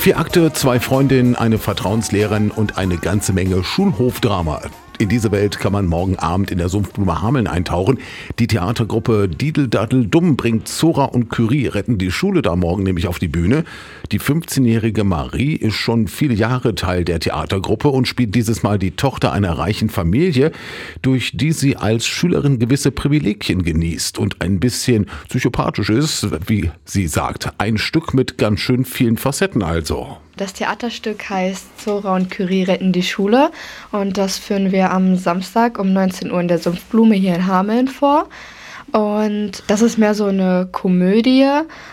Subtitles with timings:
[0.00, 4.62] Vier Akte, zwei Freundinnen, eine Vertrauenslehrerin und eine ganze Menge Schulhofdrama.
[5.00, 7.98] In diese Welt kann man morgen Abend in der Sumpfblume Hameln eintauchen.
[8.38, 13.06] Die Theatergruppe Didel Daddel Dumm bringt Zora und Curie retten die Schule da morgen nämlich
[13.06, 13.64] auf die Bühne.
[14.12, 18.90] Die 15-jährige Marie ist schon viele Jahre Teil der Theatergruppe und spielt dieses Mal die
[18.90, 20.52] Tochter einer reichen Familie,
[21.00, 27.08] durch die sie als Schülerin gewisse Privilegien genießt und ein bisschen psychopathisch ist, wie sie
[27.08, 27.54] sagt.
[27.56, 30.18] Ein Stück mit ganz schön vielen Facetten also.
[30.40, 33.50] Das Theaterstück heißt Zora und Curie retten die Schule
[33.92, 37.88] und das führen wir am Samstag um 19 Uhr in der Sumpfblume hier in Hameln
[37.88, 38.26] vor.
[38.90, 41.46] Und das ist mehr so eine Komödie.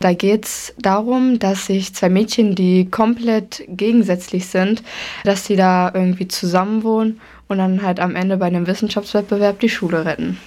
[0.00, 4.82] Da geht es darum, dass sich zwei Mädchen, die komplett gegensätzlich sind,
[5.22, 10.06] dass sie da irgendwie zusammenwohnen und dann halt am Ende bei einem Wissenschaftswettbewerb die Schule
[10.06, 10.38] retten.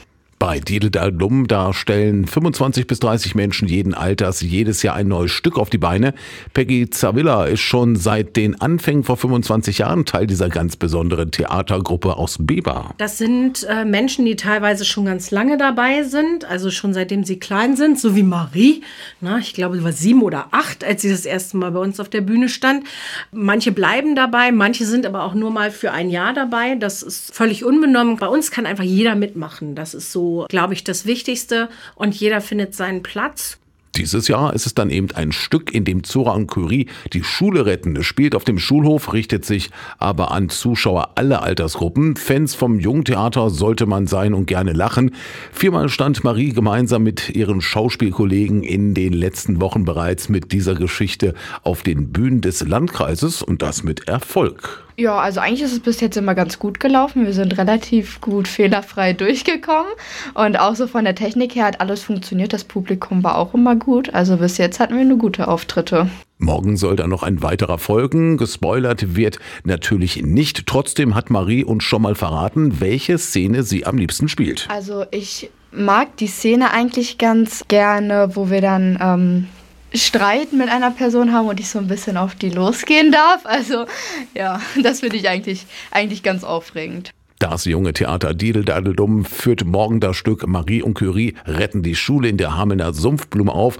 [0.45, 5.57] Bei Diedeldaldum, da stellen 25 bis 30 Menschen jeden Alters jedes Jahr ein neues Stück
[5.57, 6.13] auf die Beine.
[6.53, 12.17] Peggy Zavilla ist schon seit den Anfängen vor 25 Jahren Teil dieser ganz besonderen Theatergruppe
[12.17, 12.93] aus Beba.
[12.97, 17.39] Das sind äh, Menschen, die teilweise schon ganz lange dabei sind, also schon seitdem sie
[17.39, 18.83] klein sind, so wie Marie.
[19.21, 22.01] Na, ich glaube, sie war sieben oder acht, als sie das erste Mal bei uns
[22.01, 22.83] auf der Bühne stand.
[23.31, 26.75] Manche bleiben dabei, manche sind aber auch nur mal für ein Jahr dabei.
[26.75, 28.17] Das ist völlig unbenommen.
[28.17, 29.73] Bei uns kann einfach jeder mitmachen.
[29.73, 30.11] Das ist
[30.49, 31.69] glaube ich, das Wichtigste.
[31.95, 33.57] Und jeder findet seinen Platz.
[33.95, 37.67] Dieses Jahr ist es dann eben ein Stück, in dem Zora und Curie die Schule
[37.67, 37.95] retten.
[37.95, 42.15] Es spielt auf dem Schulhof, richtet sich aber an Zuschauer aller Altersgruppen.
[42.15, 45.11] Fans vom Jungtheater sollte man sein und gerne lachen.
[45.51, 51.35] Viermal stand Marie gemeinsam mit ihren Schauspielkollegen in den letzten Wochen bereits mit dieser Geschichte
[51.61, 54.82] auf den Bühnen des Landkreises und das mit Erfolg.
[54.95, 57.25] Ja, also eigentlich ist es bis jetzt immer ganz gut gelaufen.
[57.25, 59.91] Wir sind relativ gut fehlerfrei durchgekommen.
[60.33, 62.53] Und auch so von der Technik her hat alles funktioniert.
[62.53, 64.13] Das Publikum war auch immer gut.
[64.13, 66.09] Also bis jetzt hatten wir eine gute Auftritte.
[66.37, 68.37] Morgen soll dann noch ein weiterer folgen.
[68.37, 70.67] Gespoilert wird natürlich nicht.
[70.67, 74.67] Trotzdem hat Marie uns schon mal verraten, welche Szene sie am liebsten spielt.
[74.69, 79.47] Also ich mag die Szene eigentlich ganz gerne, wo wir dann ähm,
[79.93, 83.45] Streit mit einer Person haben und ich so ein bisschen auf die losgehen darf.
[83.45, 83.85] Also
[84.33, 87.11] ja, das finde ich eigentlich, eigentlich ganz aufregend.
[87.43, 92.37] Das junge Theater Diedeldadeldum führt morgen das Stück Marie und Curie retten die Schule in
[92.37, 93.77] der Hamelner Sumpfblume auf.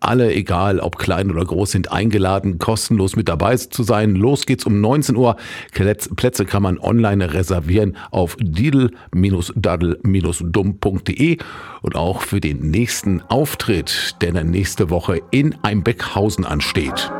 [0.00, 4.16] Alle, egal ob klein oder groß, sind eingeladen, kostenlos mit dabei zu sein.
[4.16, 5.36] Los geht's um 19 Uhr.
[5.72, 11.38] Plätze kann man online reservieren auf diedel-daddel-dumm.de
[11.80, 17.10] und auch für den nächsten Auftritt, der dann nächste Woche in Einbeckhausen ansteht.